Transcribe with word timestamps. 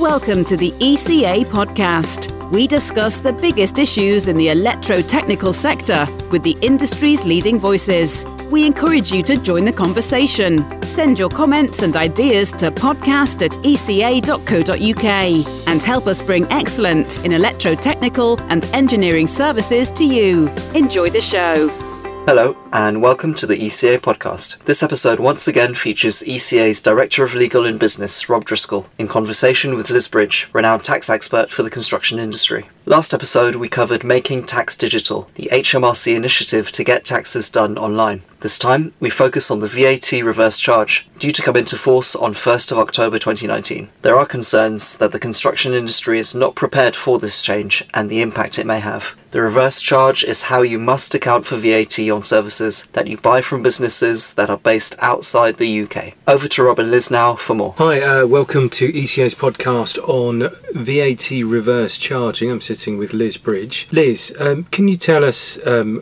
Welcome 0.00 0.44
to 0.44 0.56
the 0.56 0.70
ECA 0.78 1.44
podcast. 1.44 2.30
We 2.52 2.68
discuss 2.68 3.18
the 3.18 3.32
biggest 3.32 3.80
issues 3.80 4.28
in 4.28 4.36
the 4.36 4.46
electrotechnical 4.46 5.52
sector 5.52 6.06
with 6.30 6.44
the 6.44 6.56
industry's 6.62 7.26
leading 7.26 7.58
voices. 7.58 8.24
We 8.48 8.64
encourage 8.64 9.10
you 9.10 9.24
to 9.24 9.42
join 9.42 9.64
the 9.64 9.72
conversation. 9.72 10.64
Send 10.82 11.18
your 11.18 11.28
comments 11.28 11.82
and 11.82 11.96
ideas 11.96 12.52
to 12.52 12.70
podcast 12.70 13.42
at 13.44 13.56
eca.co.uk 13.66 15.04
and 15.68 15.82
help 15.82 16.06
us 16.06 16.24
bring 16.24 16.44
excellence 16.52 17.24
in 17.24 17.32
electrotechnical 17.32 18.40
and 18.50 18.66
engineering 18.66 19.26
services 19.26 19.90
to 19.92 20.04
you. 20.04 20.48
Enjoy 20.76 21.10
the 21.10 21.20
show. 21.20 21.68
Hello, 22.24 22.54
and 22.72 23.00
welcome 23.00 23.34
to 23.34 23.46
the 23.46 23.56
ECA 23.56 23.96
podcast. 23.96 24.62
This 24.64 24.82
episode 24.82 25.18
once 25.18 25.48
again 25.48 25.74
features 25.74 26.22
ECA's 26.22 26.82
Director 26.82 27.24
of 27.24 27.34
Legal 27.34 27.64
and 27.64 27.78
Business, 27.78 28.28
Rob 28.28 28.44
Driscoll, 28.44 28.86
in 28.98 29.08
conversation 29.08 29.74
with 29.74 29.90
Liz 29.90 30.06
Bridge, 30.08 30.48
renowned 30.52 30.84
tax 30.84 31.08
expert 31.08 31.50
for 31.50 31.62
the 31.62 31.70
construction 31.70 32.18
industry. 32.18 32.68
Last 32.84 33.12
episode, 33.12 33.56
we 33.56 33.68
covered 33.68 34.04
Making 34.04 34.44
Tax 34.44 34.76
Digital, 34.76 35.28
the 35.34 35.50
HMRC 35.52 36.14
initiative 36.14 36.72
to 36.72 36.84
get 36.84 37.04
taxes 37.04 37.50
done 37.50 37.76
online. 37.76 38.22
This 38.40 38.58
time, 38.58 38.94
we 39.00 39.10
focus 39.10 39.50
on 39.50 39.60
the 39.60 39.66
VAT 39.66 40.12
reverse 40.22 40.58
charge, 40.58 41.06
due 41.18 41.32
to 41.32 41.42
come 41.42 41.56
into 41.56 41.76
force 41.76 42.14
on 42.14 42.32
1st 42.32 42.72
of 42.72 42.78
October 42.78 43.18
2019. 43.18 43.90
There 44.02 44.16
are 44.16 44.24
concerns 44.24 44.96
that 44.98 45.12
the 45.12 45.18
construction 45.18 45.74
industry 45.74 46.18
is 46.18 46.34
not 46.34 46.54
prepared 46.54 46.96
for 46.96 47.18
this 47.18 47.42
change 47.42 47.84
and 47.92 48.08
the 48.08 48.22
impact 48.22 48.58
it 48.58 48.66
may 48.66 48.80
have. 48.80 49.16
The 49.32 49.42
reverse 49.42 49.82
charge 49.82 50.24
is 50.24 50.44
how 50.44 50.62
you 50.62 50.78
must 50.78 51.14
account 51.14 51.44
for 51.44 51.56
VAT 51.56 51.98
on 52.08 52.22
services 52.22 52.57
that 52.58 53.06
you 53.06 53.16
buy 53.16 53.40
from 53.40 53.62
businesses 53.62 54.34
that 54.34 54.50
are 54.50 54.56
based 54.56 54.96
outside 54.98 55.58
the 55.58 55.82
UK. 55.82 56.14
Over 56.26 56.48
to 56.48 56.64
Rob 56.64 56.80
and 56.80 56.90
Liz 56.90 57.08
now 57.08 57.36
for 57.36 57.54
more. 57.54 57.74
Hi, 57.78 58.00
uh, 58.00 58.26
welcome 58.26 58.68
to 58.70 58.88
ECA's 58.88 59.36
podcast 59.36 59.96
on 60.08 60.50
VAT 60.72 61.30
reverse 61.44 61.96
charging. 61.96 62.50
I'm 62.50 62.60
sitting 62.60 62.98
with 62.98 63.12
Liz 63.12 63.36
Bridge. 63.36 63.86
Liz, 63.92 64.34
um, 64.40 64.64
can 64.64 64.88
you 64.88 64.96
tell 64.96 65.24
us 65.24 65.64
um, 65.64 66.00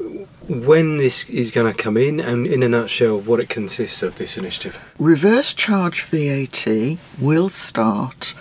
when 0.49 0.97
this 0.97 1.29
is 1.29 1.51
going 1.51 1.71
to 1.71 1.83
come 1.83 1.99
in 1.99 2.21
and, 2.21 2.47
in 2.47 2.63
a 2.63 2.69
nutshell, 2.71 3.21
what 3.21 3.39
it 3.39 3.51
consists 3.51 4.03
of, 4.03 4.15
this 4.15 4.39
initiative? 4.39 4.79
Reverse 4.99 5.53
charge 5.53 6.05
VAT 6.05 6.99
will 7.21 7.51
start 7.51 8.33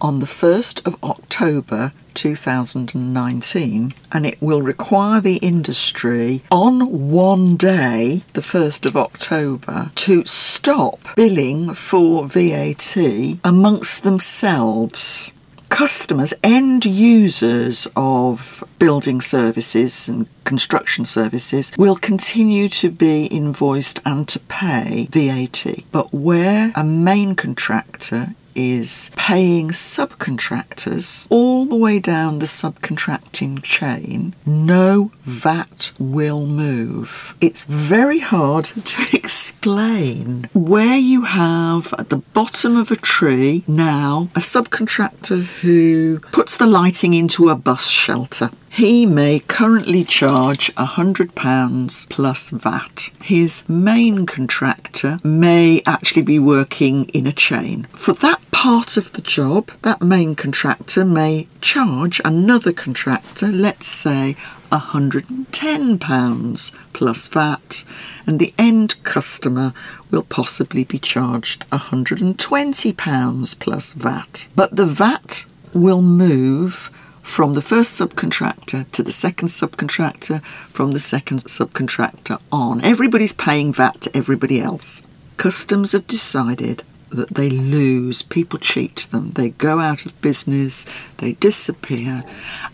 on 0.00 0.20
the 0.20 0.26
1st 0.26 0.86
of 0.86 1.02
October 1.02 1.92
2019 2.14 3.92
and 4.12 4.26
it 4.26 4.40
will 4.40 4.62
require 4.62 5.20
the 5.20 5.36
industry 5.36 6.42
on 6.50 7.10
one 7.10 7.56
day, 7.56 8.22
the 8.32 8.40
1st 8.40 8.86
of 8.86 8.96
October, 8.96 9.90
to 9.94 10.24
stop 10.24 11.00
billing 11.16 11.74
for 11.74 12.26
VAT 12.26 12.96
amongst 13.44 14.02
themselves 14.02 15.32
customers, 15.74 16.32
end 16.44 16.86
users 16.86 17.88
of 17.96 18.62
building 18.78 19.20
services 19.20 20.08
and 20.08 20.28
construction 20.44 21.04
services 21.04 21.72
will 21.76 21.96
continue 21.96 22.68
to 22.68 22.88
be 22.90 23.26
invoiced 23.26 23.98
and 24.06 24.28
to 24.28 24.38
pay 24.38 25.08
VAT. 25.10 25.64
But 25.90 26.14
where 26.14 26.72
a 26.76 26.84
main 26.84 27.34
contractor 27.34 28.36
is 28.54 29.10
paying 29.16 29.70
subcontractors 29.70 31.26
all 31.30 31.64
the 31.66 31.76
way 31.76 31.98
down 31.98 32.38
the 32.38 32.46
subcontracting 32.46 33.62
chain, 33.62 34.34
no 34.46 35.10
VAT 35.22 35.92
will 35.98 36.46
move. 36.46 37.34
It's 37.40 37.64
very 37.64 38.20
hard 38.20 38.64
to 38.84 39.16
explain 39.16 40.48
where 40.52 40.98
you 40.98 41.22
have 41.22 41.94
at 41.98 42.10
the 42.10 42.18
bottom 42.18 42.76
of 42.76 42.90
a 42.90 42.96
tree 42.96 43.64
now 43.66 44.28
a 44.34 44.40
subcontractor 44.40 45.44
who 45.62 46.20
puts 46.32 46.56
the 46.56 46.66
lighting 46.66 47.14
into 47.14 47.48
a 47.48 47.56
bus 47.56 47.88
shelter. 47.88 48.50
He 48.74 49.06
may 49.06 49.38
currently 49.38 50.02
charge 50.02 50.74
£100 50.74 52.10
plus 52.10 52.50
VAT. 52.50 53.10
His 53.22 53.62
main 53.68 54.26
contractor 54.26 55.20
may 55.22 55.80
actually 55.86 56.22
be 56.22 56.40
working 56.40 57.04
in 57.10 57.28
a 57.28 57.32
chain. 57.32 57.86
For 57.92 58.14
that 58.14 58.40
part 58.50 58.96
of 58.96 59.12
the 59.12 59.22
job, 59.22 59.70
that 59.82 60.02
main 60.02 60.34
contractor 60.34 61.04
may 61.04 61.46
charge 61.60 62.20
another 62.24 62.72
contractor, 62.72 63.46
let's 63.46 63.86
say 63.86 64.34
£110 64.72 66.72
plus 66.92 67.28
VAT, 67.28 67.84
and 68.26 68.40
the 68.40 68.52
end 68.58 69.00
customer 69.04 69.72
will 70.10 70.24
possibly 70.24 70.82
be 70.82 70.98
charged 70.98 71.64
£120 71.70 73.58
plus 73.60 73.92
VAT. 73.92 74.48
But 74.56 74.74
the 74.74 74.86
VAT 74.86 75.46
will 75.72 76.02
move 76.02 76.90
from 77.24 77.54
the 77.54 77.62
first 77.62 77.98
subcontractor 77.98 78.88
to 78.92 79.02
the 79.02 79.10
second 79.10 79.48
subcontractor, 79.48 80.44
from 80.68 80.92
the 80.92 80.98
second 81.00 81.42
subcontractor 81.44 82.40
on. 82.52 82.84
Everybody's 82.84 83.32
paying 83.32 83.72
VAT 83.72 84.02
to 84.02 84.16
everybody 84.16 84.60
else. 84.60 85.02
Customs 85.36 85.92
have 85.92 86.06
decided 86.06 86.84
that 87.08 87.34
they 87.34 87.48
lose, 87.48 88.22
people 88.22 88.58
cheat 88.58 89.08
them, 89.10 89.30
they 89.32 89.48
go 89.48 89.80
out 89.80 90.04
of 90.04 90.20
business, 90.20 90.84
they 91.16 91.32
disappear, 91.32 92.24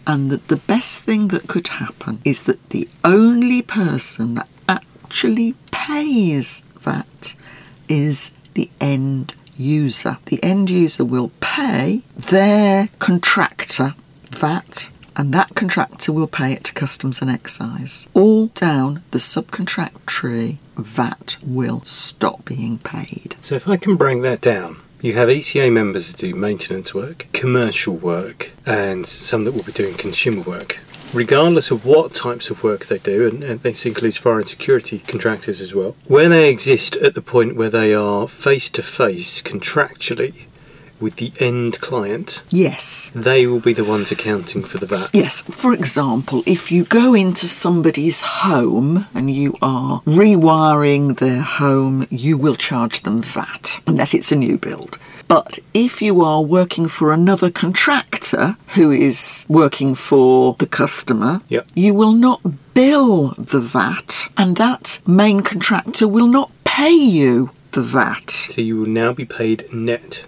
and 0.06 0.30
that 0.30 0.48
the 0.48 0.56
best 0.56 1.00
thing 1.00 1.28
that 1.28 1.46
could 1.46 1.68
happen 1.68 2.20
is 2.24 2.42
that 2.42 2.70
the 2.70 2.88
only 3.04 3.62
person 3.62 4.34
that 4.34 4.48
actually 4.68 5.54
pays 5.70 6.60
VAT 6.80 7.34
is 7.88 8.32
the 8.54 8.68
end 8.80 9.34
user. 9.56 10.18
The 10.26 10.42
end 10.42 10.70
user 10.70 11.04
will 11.04 11.30
pay 11.40 12.02
their 12.16 12.88
contractor 12.98 13.94
VAT, 14.30 14.90
and 15.16 15.32
that 15.34 15.54
contractor 15.54 16.12
will 16.12 16.26
pay 16.26 16.52
it 16.52 16.64
to 16.64 16.72
customs 16.72 17.20
and 17.20 17.30
excise. 17.30 18.08
All 18.14 18.46
down 18.46 19.02
the 19.10 19.18
subcontract 19.18 20.06
tree, 20.06 20.58
VAT 20.76 21.36
will 21.42 21.82
stop 21.84 22.44
being 22.44 22.78
paid. 22.78 23.36
So, 23.40 23.54
if 23.54 23.68
I 23.68 23.76
can 23.76 23.96
bring 23.96 24.22
that 24.22 24.40
down, 24.40 24.80
you 25.00 25.14
have 25.14 25.28
ECA 25.28 25.72
members 25.72 26.08
that 26.08 26.18
do 26.18 26.34
maintenance 26.34 26.94
work, 26.94 27.26
commercial 27.32 27.96
work, 27.96 28.50
and 28.66 29.06
some 29.06 29.44
that 29.44 29.52
will 29.52 29.62
be 29.62 29.72
doing 29.72 29.94
consumer 29.94 30.42
work. 30.42 30.78
Regardless 31.12 31.72
of 31.72 31.84
what 31.84 32.14
types 32.14 32.50
of 32.50 32.62
work 32.62 32.86
they 32.86 32.98
do, 32.98 33.26
and, 33.26 33.42
and 33.42 33.60
this 33.62 33.84
includes 33.84 34.16
foreign 34.16 34.46
security 34.46 35.00
contractors 35.00 35.60
as 35.60 35.74
well, 35.74 35.96
where 36.06 36.28
they 36.28 36.48
exist 36.48 36.94
at 36.96 37.14
the 37.14 37.22
point 37.22 37.56
where 37.56 37.70
they 37.70 37.92
are 37.92 38.28
face 38.28 38.68
to 38.70 38.82
face 38.82 39.42
contractually 39.42 40.44
with 41.00 41.16
the 41.16 41.32
end 41.40 41.80
client, 41.80 42.42
Yes. 42.50 43.10
they 43.14 43.46
will 43.46 43.60
be 43.60 43.72
the 43.72 43.84
ones 43.84 44.10
accounting 44.12 44.62
for 44.62 44.78
the 44.78 44.86
VAT. 44.86 45.10
Yes, 45.12 45.40
for 45.42 45.72
example, 45.72 46.42
if 46.46 46.70
you 46.70 46.84
go 46.84 47.14
into 47.14 47.46
somebody's 47.46 48.20
home 48.20 49.06
and 49.14 49.30
you 49.30 49.56
are 49.62 50.02
rewiring 50.06 51.18
their 51.18 51.42
home, 51.42 52.06
you 52.10 52.36
will 52.36 52.56
charge 52.56 53.00
them 53.02 53.22
VAT, 53.22 53.80
unless 53.86 54.14
it's 54.14 54.32
a 54.32 54.36
new 54.36 54.58
build. 54.58 54.98
But 55.28 55.60
if 55.74 56.02
you 56.02 56.22
are 56.22 56.42
working 56.42 56.88
for 56.88 57.12
another 57.12 57.50
contractor 57.50 58.56
who 58.74 58.90
is 58.90 59.44
working 59.48 59.94
for 59.94 60.56
the 60.58 60.66
customer, 60.66 61.40
Yep. 61.48 61.68
you 61.74 61.94
will 61.94 62.12
not 62.12 62.40
bill 62.74 63.34
the 63.38 63.60
VAT, 63.60 64.28
and 64.36 64.56
that 64.56 65.00
main 65.06 65.42
contractor 65.42 66.08
will 66.08 66.26
not 66.26 66.50
pay 66.64 66.90
you 66.92 67.50
the 67.72 67.82
VAT. 67.82 68.30
So 68.54 68.60
you 68.60 68.78
will 68.80 68.88
now 68.88 69.12
be 69.12 69.24
paid 69.24 69.72
net, 69.72 70.24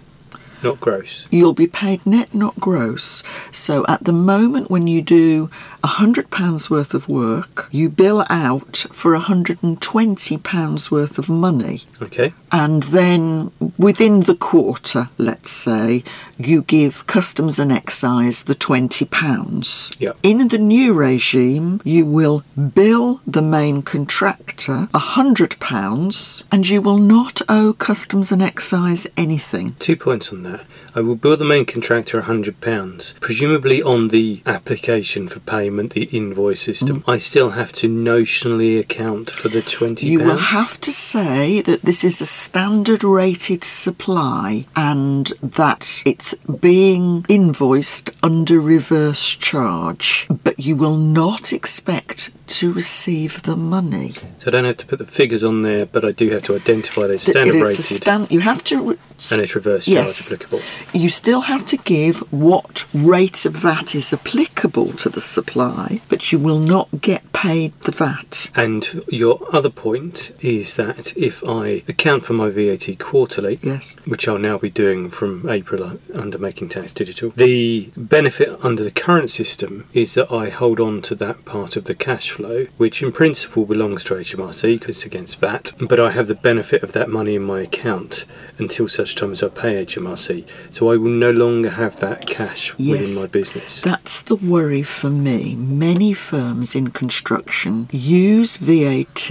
not 0.63 0.79
gross. 0.79 1.27
You'll 1.29 1.53
be 1.53 1.67
paid 1.67 2.05
net, 2.05 2.33
not 2.33 2.55
gross. 2.59 3.23
So 3.51 3.85
at 3.87 4.03
the 4.03 4.13
moment, 4.13 4.69
when 4.69 4.87
you 4.87 5.01
do 5.01 5.49
£100 5.83 6.69
worth 6.69 6.93
of 6.93 7.09
work, 7.09 7.67
you 7.71 7.89
bill 7.89 8.25
out 8.29 8.85
for 8.91 9.17
£120 9.17 10.91
worth 10.91 11.17
of 11.17 11.29
money. 11.29 11.81
Okay. 12.01 12.33
And 12.51 12.83
then 12.83 13.51
within 13.77 14.21
the 14.21 14.35
quarter, 14.35 15.09
let's 15.17 15.49
say, 15.49 16.03
you 16.37 16.61
give 16.61 17.05
customs 17.07 17.59
and 17.59 17.71
excise 17.71 18.43
the 18.43 18.55
£20. 18.55 19.99
Yep. 19.99 20.17
In 20.23 20.47
the 20.47 20.57
new 20.57 20.93
regime, 20.93 21.81
you 21.83 22.05
will 22.05 22.43
bill 22.75 23.21
the 23.25 23.41
main 23.41 23.81
contractor 23.81 24.87
£100 24.93 26.43
and 26.51 26.69
you 26.69 26.81
will 26.81 26.97
not 26.97 27.41
owe 27.49 27.73
customs 27.73 28.31
and 28.31 28.41
excise 28.41 29.07
anything. 29.17 29.75
Two 29.79 29.95
points 29.95 30.31
on 30.31 30.43
that. 30.43 30.52
I 30.95 31.01
will 31.01 31.15
bill 31.15 31.35
the 31.37 31.45
main 31.45 31.65
contractor 31.65 32.21
£100. 32.21 33.19
Presumably 33.19 33.81
on 33.81 34.09
the 34.09 34.41
application 34.45 35.27
for 35.27 35.39
payment, 35.39 35.93
the 35.93 36.03
invoice 36.05 36.61
system, 36.61 37.01
mm. 37.01 37.11
I 37.11 37.17
still 37.17 37.51
have 37.51 37.71
to 37.73 37.89
notionally 37.89 38.79
account 38.79 39.29
for 39.31 39.49
the 39.49 39.61
£20. 39.61 40.03
You 40.03 40.19
will 40.19 40.37
have 40.37 40.79
to 40.81 40.91
say 40.91 41.61
that 41.61 41.81
this 41.81 42.03
is 42.03 42.21
a 42.21 42.25
standard 42.25 43.03
rated 43.03 43.63
supply 43.63 44.65
and 44.75 45.27
that 45.41 46.01
it's 46.05 46.33
being 46.35 47.25
invoiced 47.27 48.11
under 48.21 48.59
reverse 48.59 49.35
charge, 49.35 50.27
but 50.43 50.59
you 50.59 50.75
will 50.75 50.97
not 50.97 51.51
expect 51.51 52.31
to 52.45 52.71
receive 52.73 53.41
the 53.43 53.55
money. 53.55 54.11
So 54.11 54.47
I 54.47 54.49
don't 54.51 54.65
have 54.65 54.77
to 54.77 54.85
put 54.85 54.99
the 54.99 55.05
figures 55.05 55.43
on 55.43 55.61
there, 55.63 55.85
but 55.85 56.05
I 56.05 56.11
do 56.11 56.29
have 56.31 56.43
to 56.43 56.55
identify 56.55 57.01
they're 57.01 57.17
Th- 57.17 57.21
standard 57.21 57.55
rated 57.55 57.83
stan- 57.85 58.27
you 58.29 58.41
have 58.41 58.63
to. 58.65 58.89
re- 58.91 58.97
and 59.31 59.41
it's 59.41 59.55
reverse 59.55 59.87
Yes. 59.87 60.29
charge 60.29 60.42
applicable. 60.43 60.59
You 60.93 61.09
still 61.09 61.41
have 61.41 61.65
to 61.67 61.77
give 61.77 62.19
what 62.31 62.85
rate 62.93 63.45
of 63.45 63.53
VAT 63.53 63.95
is 63.95 64.13
applicable 64.13 64.93
to 64.93 65.09
the 65.09 65.21
supply, 65.21 66.01
but 66.09 66.31
you 66.31 66.39
will 66.39 66.59
not 66.59 66.89
get 67.01 67.31
paid 67.33 67.79
the 67.81 67.91
VAT. 67.91 68.49
And 68.55 69.03
your 69.07 69.39
other 69.51 69.69
point 69.69 70.35
is 70.41 70.75
that 70.75 71.15
if 71.17 71.43
I 71.47 71.83
account 71.87 72.25
for 72.25 72.33
my 72.33 72.49
VAT 72.49 72.97
quarterly, 72.99 73.59
Yes. 73.61 73.95
which 74.05 74.27
I'll 74.27 74.37
now 74.37 74.57
be 74.57 74.69
doing 74.69 75.09
from 75.09 75.47
April 75.49 75.99
under 76.13 76.37
Making 76.37 76.69
Tax 76.69 76.93
Digital, 76.93 77.31
the 77.35 77.91
benefit 77.97 78.57
under 78.61 78.83
the 78.83 78.91
current 78.91 79.29
system 79.29 79.85
is 79.93 80.13
that 80.13 80.31
I 80.31 80.49
hold 80.49 80.79
on 80.79 81.01
to 81.03 81.15
that 81.15 81.45
part 81.45 81.75
of 81.75 81.85
the 81.85 81.95
cash 81.95 82.31
flow, 82.31 82.67
which 82.77 83.01
in 83.01 83.11
principle 83.11 83.65
belongs 83.65 84.03
to 84.05 84.15
HMRC 84.15 84.79
because 84.79 84.97
it's 84.97 85.05
against 85.05 85.39
VAT, 85.39 85.73
but 85.79 85.99
I 85.99 86.11
have 86.11 86.27
the 86.27 86.35
benefit 86.35 86.83
of 86.83 86.93
that 86.93 87.09
money 87.09 87.35
in 87.35 87.43
my 87.43 87.61
account 87.61 88.25
until 88.63 88.87
such 88.87 89.15
time 89.15 89.31
as 89.31 89.43
I 89.43 89.49
pay 89.49 89.85
HMRC. 89.85 90.45
So 90.71 90.91
I 90.91 90.97
will 90.97 91.11
no 91.11 91.31
longer 91.31 91.69
have 91.69 91.99
that 91.99 92.25
cash 92.25 92.75
within 92.77 93.15
my 93.15 93.27
business. 93.27 93.81
That's 93.81 94.21
the 94.21 94.35
worry 94.35 94.83
for 94.83 95.09
me. 95.09 95.55
Many 95.55 96.13
firms 96.13 96.75
in 96.75 96.89
construction 96.89 97.87
use 97.91 98.57
VAT 98.57 99.29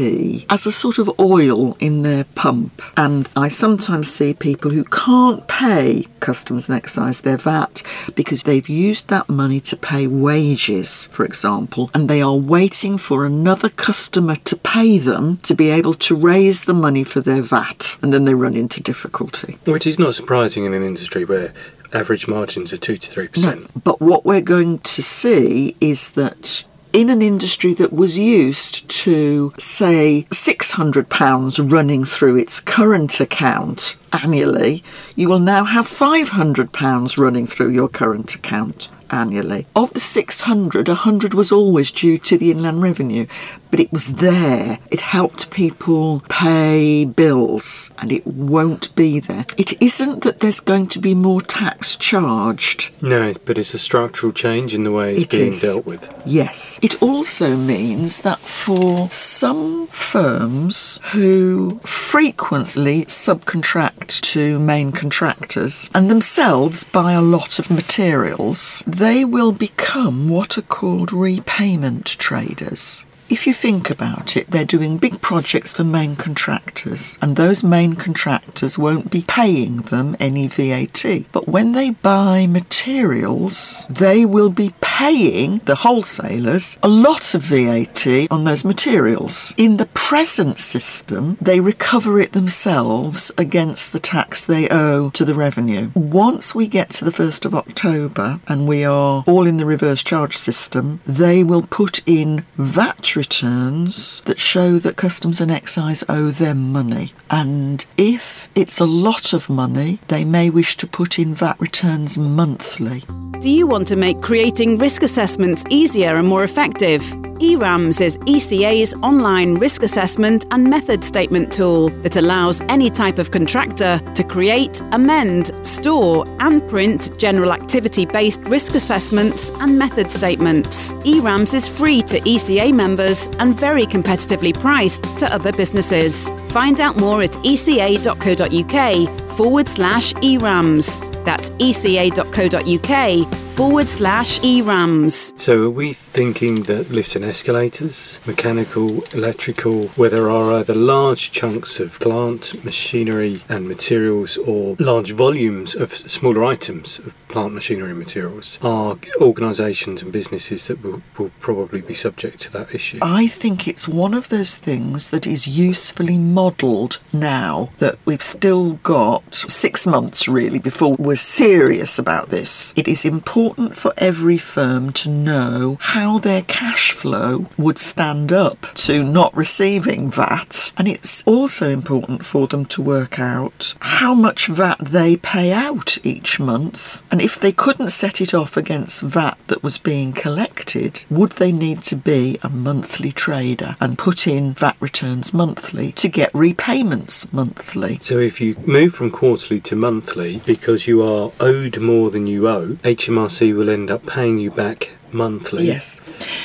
as 0.49 0.67
a 0.67 0.73
sort 0.73 0.99
of 0.99 1.11
oil 1.19 1.77
in 1.81 2.03
their 2.03 2.25
pump, 2.25 2.83
and 2.97 3.29
I 3.37 3.49
sometimes 3.49 4.13
see 4.13 4.35
people 4.35 4.71
who 4.71 4.85
can't 4.85 5.47
pay 5.49 6.07
customs 6.21 6.69
and 6.69 6.77
excise 6.77 7.23
their 7.23 7.37
VAT 7.37 7.83
because 8.15 8.45
they've 8.45 8.69
used 8.69 9.09
that 9.09 9.29
money 9.29 9.61
to 9.61 9.77
pay 9.77 10.07
wages, 10.07 11.07
for 11.07 11.25
example, 11.25 11.91
and 11.95 12.09
they 12.09 12.23
are 12.23 12.37
waiting 12.37 12.97
for 12.99 13.25
another 13.25 13.69
customer 13.69 14.37
to 14.37 14.57
pay 14.57 14.99
them 14.99 15.39
to 15.39 15.55
be 15.55 15.71
able 15.71 15.95
to 15.95 16.15
raise 16.15 16.65
the 16.65 16.75
money 16.75 17.05
for 17.05 17.21
their 17.21 17.43
VAT, 17.43 17.97
and 18.03 18.13
then 18.13 18.25
they 18.25 18.35
run 18.35 18.55
into 18.55 18.81
difficulty. 19.27 19.71
Which 19.71 19.87
is 19.87 19.99
not 19.99 20.15
surprising 20.15 20.65
in 20.65 20.75
an 20.75 20.83
industry 20.83 21.25
where 21.25 21.53
average 21.93 22.27
margins 22.27 22.73
are 22.73 22.79
2 22.79 22.99
to 22.99 23.29
3%. 23.29 23.69
But 23.83 24.01
what 24.01 24.25
we're 24.25 24.41
going 24.41 24.79
to 24.81 25.03
see 25.03 25.77
is 25.81 26.11
that 26.11 26.65
in 26.93 27.09
an 27.09 27.23
industry 27.23 27.73
that 27.75 27.93
was 27.93 28.19
used 28.19 28.89
to, 28.89 29.53
say, 29.59 30.27
£600 30.31 31.73
running 31.73 32.05
through 32.05 32.37
its 32.37 32.61
current 32.61 33.19
account 33.21 33.97
annually, 34.13 34.83
you 35.17 35.29
will 35.29 35.39
now 35.39 35.65
have 35.65 35.87
£500 35.87 37.19
running 37.19 37.47
through 37.47 37.71
your 37.71 37.89
current 37.89 38.35
account 38.35 38.89
annually. 39.13 39.67
Of 39.77 39.93
the 39.93 40.01
600, 40.01 40.89
100 40.89 41.35
was 41.35 41.53
always 41.53 41.91
due 41.91 42.19
to 42.19 42.39
the 42.39 42.51
Inland 42.51 42.83
Revenue, 42.83 43.27
but 43.71 43.81
it 43.81 43.93
was 43.93 44.15
there. 44.17 44.79
It 44.91 45.01
helped 45.01 45.51
people 45.51 46.23
pay 46.29 47.05
bills, 47.05 47.93
and 47.99 48.11
it 48.13 48.27
won't 48.27 48.95
be 48.95 49.21
there. 49.21 49.45
It 49.57 49.81
isn't 49.83 50.23
that 50.23 50.41
there's 50.41 50.61
going 50.61 50.89
to 50.89 50.99
be 50.99 51.15
more 51.15 51.41
tax 51.41 51.97
charged. 51.97 52.91
No, 53.03 53.33
but 53.45 53.59
it's 53.59 53.75
a 53.75 53.79
structural 53.79 54.33
change 54.33 54.75
in 54.75 54.85
the 54.85 54.91
way 54.93 55.13
it's 55.13 55.21
It 55.23 55.31
being 55.31 55.49
is. 55.51 55.63
dealt 55.63 55.87
with. 55.87 56.23
Yes. 56.27 56.79
It 56.83 57.03
also 57.03 57.57
means 57.57 58.21
that 58.23 58.39
for 58.39 59.09
some 59.11 59.87
firms 59.89 60.99
who 61.13 61.81
frequently 61.85 63.05
subcontract 63.07 64.21
to 64.21 64.59
main 64.59 64.93
contractors 64.93 65.89
and 65.95 66.11
themselves 66.11 66.85
buy 66.85 67.13
a 67.13 67.21
lot 67.23 67.59
of 67.59 67.71
materials, 67.71 68.83
they 69.03 69.25
will 69.25 69.51
become 69.51 70.29
what 70.29 70.57
are 70.57 70.63
called 70.63 71.13
repayment 71.13 72.07
traders. 72.07 73.05
If 73.29 73.49
you 73.49 73.53
think 73.53 73.91
about 73.91 74.37
it, 74.37 74.49
they're 74.49 74.65
doing 74.65 74.97
big 74.97 75.21
projects 75.21 75.75
for 75.75 75.83
main 75.83 76.15
contractors, 76.15 77.19
and 77.21 77.35
those 77.35 77.65
main 77.65 77.95
contractors 77.95 78.79
won't 78.79 79.11
be 79.11 79.23
paying 79.27 79.79
them 79.79 80.15
any 80.21 80.47
VAT. 80.47 81.05
But 81.33 81.49
when 81.49 81.73
they 81.73 81.91
buy 81.91 82.47
materials, 82.47 83.87
they 83.91 84.25
will 84.25 84.51
be 84.51 84.71
paying 85.03 85.59
the 85.65 85.75
wholesalers 85.75 86.79
a 86.81 86.89
lot 86.89 87.35
of 87.35 87.43
VAT 87.43 88.07
on 88.31 88.45
those 88.45 88.65
materials. 88.65 89.53
In 89.57 89.77
the 89.77 89.87
present 89.87 90.61
system, 90.61 91.37
they 91.41 91.59
recover 91.59 92.21
it 92.21 92.35
themselves 92.35 93.33
against 93.37 93.93
the 93.93 93.99
tax 93.99 94.47
they 94.47 94.69
owe 94.69 95.11
to 95.11 95.25
the 95.25 95.35
revenue. 95.35 95.91
Once 95.97 96.55
we 96.55 96.69
get 96.69 96.91
to 96.91 97.05
the 97.05 97.11
1st 97.11 97.45
of 97.45 97.53
October 97.53 98.39
and 98.47 98.69
we 98.69 98.85
are 98.85 99.25
all 99.27 99.45
in 99.45 99.57
the 99.57 99.67
reverse 99.67 100.05
charge 100.05 100.37
system, 100.37 101.01
they 101.05 101.43
will 101.43 101.63
put 101.63 102.01
in 102.07 102.45
VAT 102.55 103.17
returns 103.17 104.21
that 104.21 104.39
show 104.39 104.79
that 104.79 104.95
customs 104.95 105.41
and 105.41 105.51
excise 105.51 106.05
owe 106.09 106.31
them 106.31 106.71
money. 106.71 107.13
And 107.29 107.85
if 107.97 108.49
it's 108.55 108.79
a 108.79 108.87
lot 108.87 109.33
of 109.33 109.51
money, 109.51 109.99
they 110.07 110.25
may 110.25 110.49
wish 110.49 110.77
to 110.77 110.87
put 110.87 111.19
in 111.19 111.35
VAT 111.35 111.61
returns 111.61 112.17
monthly. 112.17 113.03
Do 113.43 113.51
you 113.51 113.67
want 113.67 113.89
to 113.89 113.97
make 113.97 114.21
creating 114.23 114.79
risk 114.79 115.03
assessments 115.03 115.65
easier 115.69 116.15
and 116.15 116.29
more 116.29 116.45
effective? 116.45 117.03
ERAMS 117.41 118.01
is 118.01 118.19
ECA's 118.19 118.95
online 119.03 119.57
risk 119.57 119.83
assessment 119.83 120.47
and 120.53 120.71
method 120.71 121.03
statement 121.03 121.53
tool 121.53 121.89
that 122.05 122.15
allows 122.15 122.61
any 122.69 122.89
type 122.89 123.19
of 123.19 123.33
contractor 123.33 123.99
to 124.15 124.23
create, 124.23 124.81
amend, 124.93 125.47
store, 125.67 126.25
and 126.39 126.63
print 126.69 127.19
general 127.19 127.53
activity 127.53 128.07
based 128.07 128.45
risk 128.45 128.77
assessments 128.77 129.51
and 129.59 129.77
method 129.77 130.09
statements. 130.09 130.93
ERAMS 131.05 131.53
is 131.53 131.67
free 131.67 132.01
to 132.03 132.21
ECA 132.21 132.73
members 132.73 133.27
and 133.41 133.59
very 133.59 133.87
competitively 133.87 134.55
priced 134.55 135.19
to 135.19 135.27
other 135.35 135.53
businesses. 135.55 136.31
Find 136.53 136.79
out 136.79 136.97
more 136.97 137.23
at 137.23 137.37
eca.co.uk 137.45 139.09
forward 139.31 139.67
slash 139.67 140.13
ERAMS. 140.23 141.12
That's 141.25 141.51
eca.co.uk 141.59 143.52
forward 143.53 143.87
slash 143.87 144.41
ERAMS. 144.41 145.35
So, 145.39 145.65
are 145.65 145.71
we 145.71 145.93
thinking 145.93 146.63
that 146.63 146.91
lifts 146.91 147.17
and 147.17 147.25
escalators, 147.25 148.19
mechanical, 148.27 149.03
electrical, 149.13 149.89
where 149.89 150.09
there 150.09 150.31
are 150.31 150.55
either 150.55 150.75
large 150.75 151.33
chunks 151.33 151.79
of 151.79 151.99
plant, 152.01 152.65
machinery, 152.65 153.43
and 153.51 153.69
materials, 153.69 154.39
or 154.39 154.77
large 154.79 155.13
volumes 155.13 155.75
of 155.75 155.93
smaller 155.95 156.45
items 156.45 156.99
of 157.01 157.13
plant, 157.29 157.53
machinery, 157.53 157.91
and 157.91 157.99
materials, 157.99 158.59
are 158.63 158.97
organisations 159.21 160.01
and 160.01 160.13
businesses 160.13 160.69
that 160.69 160.83
will, 160.83 161.03
will 161.19 161.31
probably 161.41 161.83
be 161.83 161.95
subject 161.95 162.41
to 162.41 162.53
that 162.53 162.75
issue? 162.75 163.01
I 163.03 163.27
think 163.27 163.69
it's 163.69 163.87
one 163.87 164.15
of 164.15 164.31
those 164.31 164.57
things 164.57 165.11
that 165.11 165.27
is 165.27 165.47
usefully 165.47 166.17
modelled 166.17 167.01
now 167.13 167.71
that 167.79 167.99
we've 168.07 168.23
still 168.23 168.75
got 168.77 169.35
six 169.35 169.87
months 169.87 170.27
really 170.27 170.59
before 170.59 170.97
we're 170.99 171.17
serious 171.17 171.99
about 171.99 172.31
this. 172.31 172.73
It 172.77 172.89
is 172.89 173.05
important 173.05 173.42
for 173.51 173.93
every 173.99 174.39
firm 174.39 174.93
to 174.93 175.09
know 175.09 175.77
how 175.81 176.19
their 176.19 176.43
cash 176.43 176.93
flow 176.93 177.47
would 177.59 177.79
stand 177.79 178.33
up 178.33 178.67
to 178.75 179.03
not 179.03 179.37
receiving 179.37 180.11
VAT, 180.11 180.73
and 180.77 180.89
it's 180.89 181.23
also 181.25 181.69
important 181.69 182.25
for 182.25 182.47
them 182.47 182.65
to 182.67 182.81
work 182.81 183.19
out 183.19 183.75
how 183.81 184.15
much 184.15 184.47
VAT 184.47 184.79
they 184.79 185.17
pay 185.17 185.53
out 185.53 185.99
each 186.05 186.39
month, 186.39 187.03
and 187.11 187.21
if 187.21 187.39
they 187.39 187.53
couldn't 187.53 187.91
set 187.91 188.21
it 188.21 188.33
off 188.33 188.57
against 188.57 189.03
VAT 189.03 189.37
that 189.49 189.63
was 189.63 189.79
being 189.79 190.13
collected, 190.13 191.05
would 191.11 191.33
they 191.33 191.53
need 191.53 191.83
to 191.83 191.97
be 191.97 192.39
a 192.43 192.49
monthly 192.49 193.13
trader 193.13 193.77
and 193.81 193.99
put 193.99 194.27
in 194.27 194.55
VAT 194.55 194.77
returns 194.81 195.35
monthly 195.35 195.93
to 195.93 196.09
get 196.09 196.31
repayments 196.35 197.33
monthly? 197.33 197.99
So 198.03 198.19
if 198.19 198.41
you 198.41 198.55
move 198.67 198.95
from 198.95 199.11
quarterly 199.11 199.61
to 199.61 199.77
monthly 199.77 200.41
because 200.47 200.87
you 200.87 201.03
are 201.03 201.33
owed 201.41 201.79
more 201.79 202.11
than 202.11 202.27
you 202.27 202.49
owe, 202.49 202.77
HMRC 202.83 203.32
will 203.41 203.71
end 203.71 203.91
up 203.91 204.07
paying 204.07 204.39
you 204.39 204.51
back 204.51 204.91
monthly. 205.13 205.67
Yes. 205.67 206.01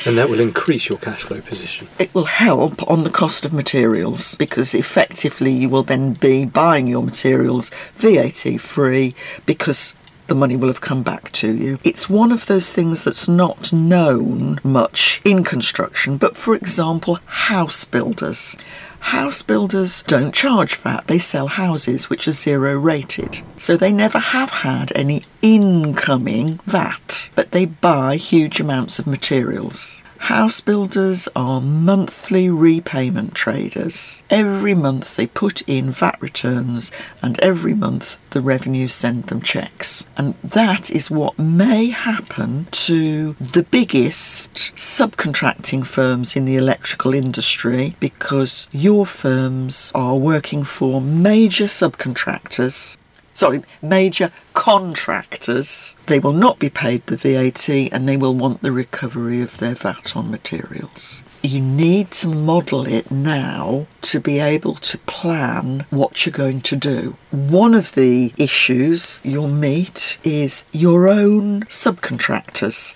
And 0.06 0.18
that 0.18 0.30
will 0.30 0.40
increase 0.40 0.90
your 0.90 0.98
cash 0.98 1.24
flow 1.24 1.42
position. 1.42 1.88
It 2.00 2.14
will 2.14 2.26
help 2.26 2.90
on 2.90 3.04
the 3.04 3.10
cost 3.10 3.46
of 3.46 3.54
materials 3.54 4.36
because 4.36 4.76
effectively 4.76 5.52
you 5.52 5.70
will 5.70 5.84
then 5.84 6.14
be 6.14 6.46
buying 6.46 6.88
your 6.88 7.04
materials 7.04 7.72
VAT 7.96 8.60
free 8.60 9.16
because 9.46 9.96
the 10.28 10.36
money 10.36 10.58
will 10.58 10.68
have 10.68 10.82
come 10.82 11.04
back 11.04 11.32
to 11.32 11.54
you. 11.54 11.80
It's 11.84 12.10
one 12.10 12.32
of 12.32 12.48
those 12.48 12.72
things 12.72 13.04
that's 13.04 13.28
not 13.28 13.72
known 13.72 14.60
much 14.64 15.22
in 15.24 15.44
construction, 15.44 16.18
but 16.18 16.36
for 16.36 16.54
example, 16.54 17.20
house 17.26 17.86
builders. 17.86 18.58
House 19.00 19.42
builders 19.42 20.04
don't 20.04 20.34
charge 20.34 20.76
VAT, 20.76 21.08
they 21.08 21.20
sell 21.20 21.48
houses 21.48 22.10
which 22.10 22.28
are 22.28 22.32
zero 22.34 22.78
rated. 22.78 23.42
So 23.58 23.78
they 23.78 23.92
never 23.92 24.20
have 24.20 24.50
had 24.50 24.92
any 24.96 25.22
incoming 25.42 26.60
VAT. 26.66 27.30
but 27.36 27.52
they 27.52 27.66
buy 27.66 28.16
huge 28.18 28.60
amounts 28.60 29.00
of 29.00 29.08
materials. 29.08 30.02
House 30.20 30.62
builders 30.62 31.28
are 31.36 31.62
monthly 31.62 32.50
repayment 32.50 33.34
traders. 33.34 34.24
Every 34.30 34.74
month 34.74 35.16
they 35.16 35.28
put 35.28 35.62
in 35.64 35.92
VAT 35.92 36.18
returns, 36.22 36.92
and 37.22 37.40
every 37.40 37.74
month 37.74 38.18
the 38.32 38.42
revenue 38.42 38.88
send 38.88 39.26
them 39.26 39.42
checks. 39.42 40.10
And 40.18 40.36
that 40.44 40.92
is 40.92 41.12
what 41.12 41.40
may 41.40 41.90
happen 41.90 42.68
to 42.72 43.34
the 43.34 43.64
biggest 43.64 44.56
subcontracting 44.76 45.86
firms 45.86 46.36
in 46.36 46.46
the 46.46 46.56
electrical 46.56 47.14
industry 47.14 47.96
because 48.00 48.68
your 48.72 49.06
firms 49.06 49.92
are 49.96 50.16
working 50.18 50.64
for 50.64 51.00
major 51.00 51.66
subcontractors 51.66 52.98
sorry, 53.38 53.62
major 53.84 54.32
contractors, 54.68 55.96
they 56.08 56.20
will 56.20 56.34
not 56.34 56.60
be 56.60 56.70
paid 56.70 57.02
the 57.06 57.16
VAT 57.16 57.70
and 57.70 58.06
they 58.06 58.18
will 58.18 58.36
want 58.36 58.62
the 58.62 58.72
recovery 58.74 59.42
of 59.42 59.56
their 59.60 59.74
VAT 59.74 60.14
on 60.14 60.30
materials. 60.30 61.24
You 61.42 61.62
need 61.62 62.12
to 62.12 62.28
model 62.28 62.86
it 62.86 63.10
now 63.10 63.88
to 64.02 64.20
be 64.20 64.40
able 64.40 64.76
to 64.76 64.98
plan 64.98 65.86
what 65.90 66.26
you're 66.26 66.34
going 66.34 66.60
to 66.60 66.76
do. 66.76 67.16
One 67.32 67.74
of 67.74 67.96
the 67.96 68.34
issues 68.36 69.22
you'll 69.24 69.48
meet 69.48 70.20
is 70.26 70.66
your 70.74 71.08
own 71.08 71.62
subcontractors 71.68 72.94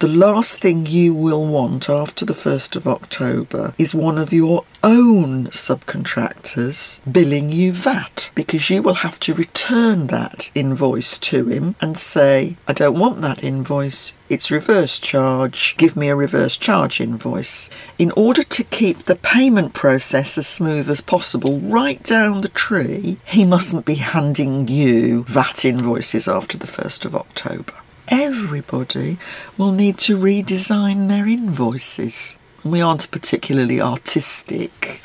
the 0.00 0.08
last 0.08 0.58
thing 0.58 0.86
you 0.86 1.14
will 1.14 1.46
want 1.46 1.88
after 1.88 2.24
the 2.24 2.32
1st 2.32 2.76
of 2.76 2.86
October 2.86 3.74
is 3.78 3.94
one 3.94 4.18
of 4.18 4.32
your 4.32 4.64
own 4.82 5.46
subcontractors 5.46 7.00
billing 7.10 7.48
you 7.48 7.72
VAT 7.72 8.30
because 8.34 8.68
you 8.70 8.82
will 8.82 8.94
have 8.94 9.20
to 9.20 9.32
return 9.34 10.08
that 10.08 10.50
invoice 10.54 11.16
to 11.18 11.46
him 11.46 11.76
and 11.80 11.96
say, 11.96 12.56
I 12.66 12.72
don't 12.72 12.98
want 12.98 13.20
that 13.20 13.44
invoice. 13.44 14.12
It's 14.28 14.50
reverse 14.50 14.98
charge. 14.98 15.76
Give 15.76 15.96
me 15.96 16.08
a 16.08 16.16
reverse 16.16 16.56
charge 16.56 17.00
invoice. 17.00 17.70
In 17.98 18.10
order 18.12 18.42
to 18.42 18.64
keep 18.64 19.04
the 19.04 19.16
payment 19.16 19.74
process 19.74 20.36
as 20.36 20.46
smooth 20.46 20.90
as 20.90 21.00
possible 21.00 21.60
right 21.60 22.02
down 22.02 22.40
the 22.40 22.48
tree, 22.48 23.18
he 23.24 23.44
mustn't 23.44 23.86
be 23.86 23.94
handing 23.94 24.66
you 24.66 25.24
VAT 25.24 25.64
invoices 25.64 26.26
after 26.26 26.58
the 26.58 26.66
1st 26.66 27.04
of 27.04 27.14
October 27.14 27.74
everybody 28.08 29.18
will 29.56 29.72
need 29.72 29.98
to 29.98 30.18
redesign 30.18 31.08
their 31.08 31.26
invoices. 31.26 32.38
We 32.64 32.80
aren't 32.80 33.04
a 33.04 33.08
particularly 33.08 33.80
artistic 33.80 35.02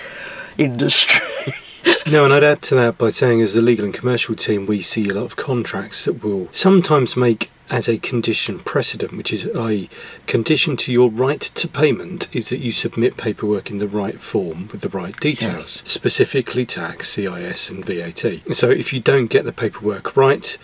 industry. 0.57 1.53
no, 2.07 2.25
and 2.25 2.33
I'd 2.33 2.43
add 2.43 2.61
to 2.63 2.75
that 2.75 2.97
by 2.97 3.09
saying, 3.09 3.41
as 3.41 3.53
the 3.53 3.61
legal 3.61 3.85
and 3.85 3.93
commercial 3.93 4.35
team, 4.35 4.65
we 4.65 4.81
see 4.81 5.09
a 5.09 5.13
lot 5.13 5.25
of 5.25 5.35
contracts 5.35 6.05
that 6.05 6.23
will 6.23 6.49
sometimes 6.51 7.15
make 7.17 7.49
as 7.69 7.87
a 7.87 7.97
condition 7.97 8.59
precedent, 8.59 9.15
which 9.15 9.31
is 9.31 9.45
a 9.55 9.89
condition 10.25 10.75
to 10.75 10.91
your 10.91 11.09
right 11.09 11.41
to 11.41 11.67
payment, 11.67 12.33
is 12.35 12.49
that 12.49 12.59
you 12.59 12.71
submit 12.71 13.15
paperwork 13.15 13.69
in 13.69 13.77
the 13.77 13.87
right 13.87 14.19
form 14.19 14.67
with 14.71 14.81
the 14.81 14.89
right 14.89 15.15
details, 15.19 15.81
yes. 15.83 15.91
specifically 15.91 16.65
tax, 16.65 17.09
CIS, 17.09 17.69
and 17.69 17.85
VAT. 17.85 18.23
So 18.53 18.69
if 18.69 18.91
you 18.91 18.99
don't 18.99 19.27
get 19.27 19.45
the 19.45 19.53
paperwork 19.53 20.17
right, 20.17 20.57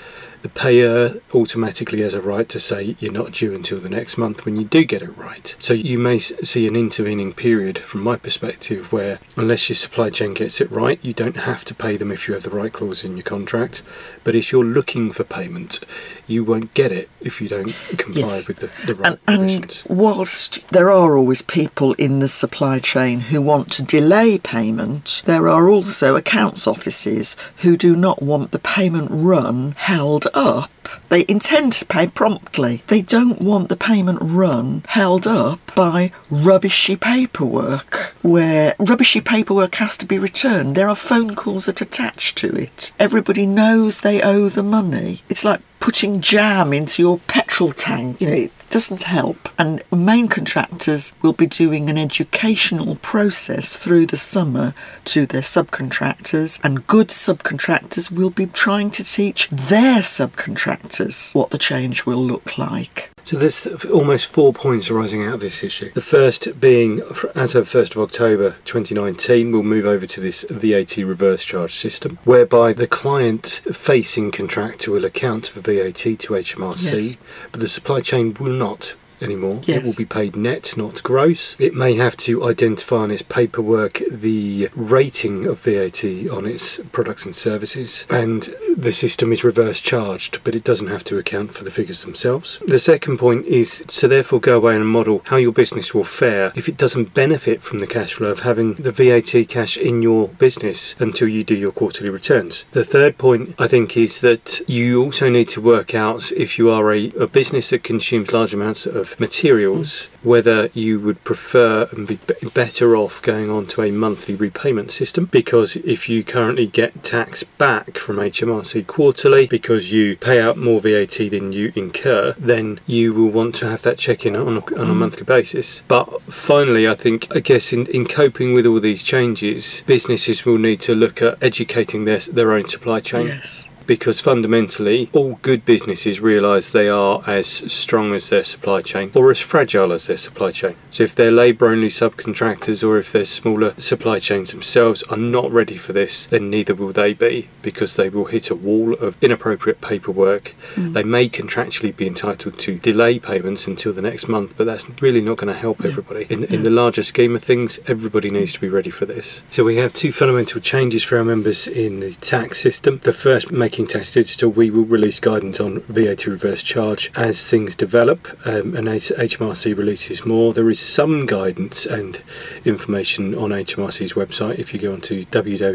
the 0.45 0.49
payer 0.49 1.19
automatically 1.33 2.01
has 2.01 2.13
a 2.13 2.21
right 2.21 2.47
to 2.47 2.59
say 2.59 2.95
you're 2.99 3.11
not 3.11 3.31
due 3.31 3.55
until 3.55 3.79
the 3.79 3.89
next 3.89 4.15
month 4.15 4.45
when 4.45 4.55
you 4.55 4.63
do 4.63 4.85
get 4.85 5.01
it 5.01 5.17
right. 5.17 5.55
So 5.59 5.73
you 5.73 5.97
may 5.97 6.19
see 6.19 6.67
an 6.67 6.75
intervening 6.75 7.33
period 7.33 7.79
from 7.79 8.03
my 8.03 8.15
perspective 8.15 8.91
where, 8.91 9.17
unless 9.35 9.67
your 9.69 9.75
supply 9.75 10.11
chain 10.11 10.35
gets 10.35 10.61
it 10.61 10.69
right, 10.69 11.03
you 11.03 11.13
don't 11.13 11.37
have 11.37 11.65
to 11.65 11.73
pay 11.73 11.97
them 11.97 12.11
if 12.11 12.27
you 12.27 12.35
have 12.35 12.43
the 12.43 12.51
right 12.51 12.71
clause 12.71 13.03
in 13.03 13.17
your 13.17 13.23
contract. 13.23 13.81
But 14.23 14.35
if 14.35 14.51
you're 14.51 14.63
looking 14.63 15.11
for 15.11 15.23
payment, 15.23 15.79
you 16.27 16.43
won't 16.43 16.75
get 16.75 16.91
it 16.91 17.09
if 17.21 17.41
you 17.41 17.49
don't 17.49 17.73
comply 17.97 18.29
yes. 18.29 18.47
with 18.47 18.57
the, 18.57 18.69
the 18.85 18.93
right 18.93 19.19
and, 19.27 19.39
provisions. 19.39 19.83
And 19.87 19.97
whilst 19.97 20.67
there 20.69 20.91
are 20.91 21.17
always 21.17 21.41
people 21.41 21.93
in 21.93 22.19
the 22.19 22.27
supply 22.27 22.77
chain 22.77 23.19
who 23.19 23.41
want 23.41 23.71
to 23.73 23.83
delay 23.83 24.37
payment, 24.37 25.23
there 25.25 25.47
are 25.47 25.69
also 25.69 26.15
accounts 26.15 26.67
offices 26.67 27.35
who 27.57 27.75
do 27.77 27.95
not 27.95 28.21
want 28.21 28.51
the 28.51 28.59
payment 28.59 29.09
run 29.09 29.73
held 29.77 30.27
up. 30.35 30.69
They 31.09 31.25
intend 31.27 31.73
to 31.73 31.85
pay 31.85 32.07
promptly. 32.07 32.83
They 32.87 33.01
don't 33.01 33.41
want 33.41 33.69
the 33.69 33.75
payment 33.75 34.19
run 34.21 34.83
held 34.89 35.25
up 35.25 35.73
by 35.75 36.11
rubbishy 36.29 36.95
paperwork, 36.95 38.15
where 38.21 38.75
rubbishy 38.77 39.21
paperwork 39.21 39.75
has 39.75 39.97
to 39.97 40.05
be 40.05 40.19
returned. 40.19 40.75
There 40.75 40.89
are 40.89 40.95
phone 40.95 41.35
calls 41.35 41.65
that 41.65 41.81
attach 41.81 42.35
to 42.35 42.53
it. 42.55 42.91
Everybody 42.99 43.45
knows 43.45 44.01
they 44.01 44.21
owe 44.21 44.49
the 44.49 44.63
money. 44.63 45.23
It's 45.29 45.45
like 45.45 45.61
putting 45.79 46.21
jam 46.21 46.73
into 46.73 47.01
your 47.01 47.19
petrol 47.19 47.71
tank. 47.71 48.19
You 48.19 48.27
know, 48.27 48.47
doesn't 48.75 49.03
help. 49.03 49.47
And 49.57 49.81
main 49.89 50.27
contractors 50.27 51.15
will 51.21 51.31
be 51.31 51.47
doing 51.47 51.89
an 51.89 51.97
educational 51.97 52.97
process 52.97 53.77
through 53.77 54.07
the 54.07 54.17
summer 54.17 54.73
to 55.05 55.25
their 55.25 55.39
subcontractors, 55.39 56.59
and 56.61 56.85
good 56.85 57.07
subcontractors 57.07 58.11
will 58.11 58.31
be 58.31 58.47
trying 58.47 58.91
to 58.91 59.03
teach 59.05 59.47
their 59.49 59.99
subcontractors 59.99 61.33
what 61.33 61.51
the 61.51 61.57
change 61.57 62.05
will 62.05 62.21
look 62.21 62.57
like. 62.57 63.14
So 63.25 63.37
there's 63.37 63.65
almost 63.85 64.27
four 64.27 64.53
points 64.53 64.91
arising 64.91 65.23
out 65.23 65.33
of 65.33 65.39
this 65.39 65.63
issue. 65.63 65.91
The 65.91 66.01
first 66.01 66.59
being, 66.59 67.01
as 67.33 67.55
of 67.55 67.67
1st 67.67 67.95
of 67.95 67.97
October 67.97 68.57
2019, 68.65 69.51
we'll 69.51 69.63
move 69.63 69.85
over 69.85 70.05
to 70.05 70.21
this 70.21 70.43
VAT 70.43 70.97
reverse 70.97 71.43
charge 71.43 71.73
system, 71.73 72.19
whereby 72.23 72.71
the 72.71 72.85
client-facing 72.85 74.29
contractor 74.29 74.91
will 74.91 75.05
account 75.05 75.47
for 75.47 75.59
VAT 75.59 75.95
to 75.95 76.13
HMRC, 76.13 77.01
yes. 77.01 77.17
but 77.51 77.61
the 77.61 77.67
supply 77.67 77.99
chain 77.99 78.35
will 78.39 78.51
not 78.51 78.93
anymore. 79.25 79.59
Yes. 79.65 79.77
It 79.77 79.83
will 79.83 79.95
be 79.95 80.05
paid 80.05 80.35
net, 80.35 80.77
not 80.77 81.03
gross. 81.03 81.55
It 81.59 81.73
may 81.73 81.95
have 81.95 82.15
to 82.17 82.45
identify 82.47 82.97
on 82.97 83.11
its 83.11 83.23
paperwork 83.23 84.01
the 84.09 84.69
rating 84.73 85.45
of 85.47 85.59
VAT 85.59 86.03
on 86.31 86.45
its 86.45 86.79
products 86.91 87.25
and 87.25 87.35
services, 87.35 88.05
and 88.09 88.53
the 88.77 88.91
system 88.91 89.33
is 89.33 89.43
reverse 89.43 89.81
charged, 89.81 90.43
but 90.43 90.55
it 90.55 90.63
doesn't 90.63 90.87
have 90.87 91.03
to 91.05 91.17
account 91.17 91.53
for 91.53 91.63
the 91.63 91.71
figures 91.71 92.03
themselves. 92.03 92.59
The 92.67 92.79
second 92.79 93.17
point 93.17 93.47
is 93.47 93.83
to 93.87 94.07
therefore 94.07 94.39
go 94.39 94.57
away 94.57 94.75
and 94.75 94.87
model 94.87 95.21
how 95.25 95.37
your 95.37 95.51
business 95.51 95.93
will 95.93 96.03
fare 96.03 96.51
if 96.55 96.69
it 96.69 96.77
doesn't 96.77 97.13
benefit 97.13 97.63
from 97.63 97.79
the 97.79 97.87
cash 97.87 98.13
flow 98.13 98.29
of 98.29 98.41
having 98.41 98.75
the 98.75 98.91
VAT 98.91 99.47
cash 99.49 99.77
in 99.77 100.01
your 100.01 100.27
business 100.27 100.95
until 100.99 101.27
you 101.27 101.43
do 101.43 101.55
your 101.55 101.71
quarterly 101.71 102.09
returns. 102.09 102.65
The 102.71 102.83
third 102.83 103.17
point 103.17 103.55
I 103.57 103.67
think 103.67 103.97
is 103.97 104.21
that 104.21 104.61
you 104.67 105.03
also 105.03 105.29
need 105.29 105.49
to 105.49 105.61
work 105.61 105.95
out 105.95 106.31
if 106.31 106.57
you 106.57 106.69
are 106.69 106.93
a, 106.93 107.07
a 107.11 107.27
business 107.27 107.69
that 107.69 107.83
consumes 107.83 108.31
large 108.31 108.53
amounts 108.53 108.85
of 108.85 109.14
materials, 109.19 110.05
whether 110.23 110.69
you 110.73 110.99
would 110.99 111.23
prefer 111.23 111.87
and 111.91 112.07
be 112.07 112.19
better 112.53 112.95
off 112.95 113.21
going 113.21 113.49
on 113.49 113.67
to 113.67 113.83
a 113.83 113.91
monthly 113.91 114.35
repayment 114.35 114.91
system. 114.91 115.25
Because 115.25 115.75
if 115.77 116.09
you 116.09 116.23
currently 116.23 116.67
get 116.67 117.03
tax 117.03 117.43
back 117.43 117.97
from 117.97 118.17
HMRC 118.17 118.87
quarterly 118.87 119.47
because 119.47 119.91
you 119.91 120.15
pay 120.15 120.41
out 120.41 120.57
more 120.57 120.81
VAT 120.81 121.17
than 121.17 121.51
you 121.51 121.71
incur, 121.75 122.35
then 122.37 122.79
you 122.87 123.13
will 123.13 123.29
want 123.29 123.55
to 123.55 123.69
have 123.69 123.83
that 123.83 123.97
check 123.97 124.25
in 124.25 124.35
on 124.35 124.57
a, 124.57 124.65
on 124.75 124.89
a 124.89 124.93
mm. 124.93 124.95
monthly 124.95 125.23
basis. 125.23 125.83
But 125.87 126.21
finally, 126.23 126.87
I 126.87 126.95
think, 126.95 127.27
I 127.35 127.39
guess, 127.39 127.71
in, 127.71 127.85
in 127.87 128.05
coping 128.05 128.53
with 128.53 128.65
all 128.65 128.79
these 128.79 129.03
changes, 129.03 129.83
businesses 129.85 130.45
will 130.45 130.57
need 130.57 130.81
to 130.81 130.95
look 130.95 131.21
at 131.21 131.41
educating 131.41 132.05
their, 132.05 132.19
their 132.19 132.53
own 132.53 132.67
supply 132.67 132.99
chain. 132.99 133.27
Yes 133.27 133.69
because 133.87 134.21
fundamentally 134.21 135.09
all 135.13 135.39
good 135.41 135.65
businesses 135.65 136.19
realise 136.19 136.69
they 136.69 136.89
are 136.89 137.23
as 137.27 137.47
strong 137.47 138.13
as 138.13 138.29
their 138.29 138.43
supply 138.43 138.81
chain 138.81 139.11
or 139.15 139.31
as 139.31 139.39
fragile 139.39 139.91
as 139.91 140.07
their 140.07 140.17
supply 140.17 140.51
chain. 140.51 140.75
So 140.91 141.03
if 141.03 141.15
they're 141.15 141.31
labour 141.31 141.67
only 141.67 141.87
subcontractors 141.89 142.87
or 142.87 142.97
if 142.97 143.11
their 143.11 143.25
smaller 143.25 143.73
supply 143.79 144.19
chains 144.19 144.51
themselves 144.51 145.03
are 145.03 145.17
not 145.17 145.51
ready 145.51 145.77
for 145.77 145.93
this, 145.93 146.25
then 146.25 146.49
neither 146.49 146.75
will 146.75 146.91
they 146.91 147.13
be 147.13 147.49
because 147.61 147.95
they 147.95 148.09
will 148.09 148.25
hit 148.25 148.49
a 148.49 148.55
wall 148.55 148.93
of 148.93 149.21
inappropriate 149.21 149.81
paperwork. 149.81 150.55
Mm. 150.75 150.93
They 150.93 151.03
may 151.03 151.29
contractually 151.29 151.95
be 151.95 152.07
entitled 152.07 152.59
to 152.59 152.77
delay 152.79 153.19
payments 153.19 153.67
until 153.67 153.93
the 153.93 154.01
next 154.01 154.27
month, 154.27 154.55
but 154.57 154.65
that's 154.65 154.85
really 155.01 155.21
not 155.21 155.37
going 155.37 155.53
to 155.53 155.59
help 155.59 155.81
yeah. 155.81 155.89
everybody. 155.89 156.25
In, 156.29 156.43
yeah. 156.43 156.49
in 156.49 156.63
the 156.63 156.69
larger 156.69 157.03
scheme 157.03 157.35
of 157.35 157.43
things, 157.43 157.79
everybody 157.87 158.29
needs 158.29 158.53
to 158.53 158.61
be 158.61 158.69
ready 158.69 158.89
for 158.89 159.05
this. 159.05 159.43
So 159.49 159.63
we 159.63 159.77
have 159.77 159.93
two 159.93 160.11
fundamental 160.11 160.61
changes 160.61 161.03
for 161.03 161.17
our 161.17 161.25
members 161.25 161.67
in 161.67 161.99
the 161.99 162.11
tax 162.11 162.59
system. 162.59 162.99
The 163.03 163.13
first, 163.13 163.51
making 163.51 163.74
making 163.75 163.87
tax 163.87 164.09
digital, 164.13 164.49
we 164.49 164.69
will 164.69 164.85
release 164.85 165.19
guidance 165.19 165.59
on 165.59 165.81
VAT 165.81 166.25
reverse 166.27 166.63
charge 166.63 167.11
as 167.13 167.45
things 167.45 167.75
develop 167.75 168.25
um, 168.47 168.73
and 168.73 168.87
as 168.87 169.11
HMRC 169.17 169.77
releases 169.77 170.25
more. 170.25 170.53
There 170.53 170.69
is 170.69 170.79
some 170.79 171.25
guidance 171.25 171.85
and 171.85 172.21
information 172.63 173.35
on 173.35 173.49
HMRC's 173.49 174.13
website 174.13 174.59
if 174.59 174.73
you 174.73 174.79
go 174.79 174.93
onto 174.93 175.25
www.gov.uk, 175.25 175.65